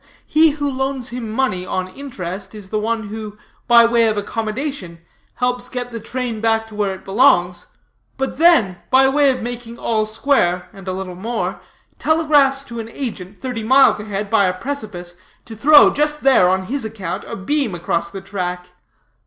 [0.25, 4.97] He who loans him money on interest is the one who, by way of accommodation,
[5.35, 7.67] helps get the train back where it belongs;
[8.17, 11.61] but then, by way of making all square, and a little more,
[11.99, 16.49] telegraphs to an agent, thirty miles a head by a precipice, to throw just there,
[16.49, 18.69] on his account, a beam across the track.